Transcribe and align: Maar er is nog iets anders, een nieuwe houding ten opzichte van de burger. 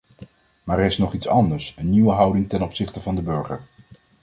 Maar 0.63 0.79
er 0.79 0.85
is 0.85 0.97
nog 0.97 1.13
iets 1.13 1.27
anders, 1.27 1.75
een 1.77 1.89
nieuwe 1.89 2.11
houding 2.11 2.49
ten 2.49 2.61
opzichte 2.61 2.99
van 3.01 3.15
de 3.15 3.21
burger. 3.21 3.67